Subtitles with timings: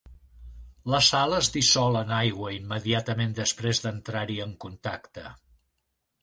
[0.93, 5.29] La sal es dissol en aigua immediatament després d'entrar-hi en contacte.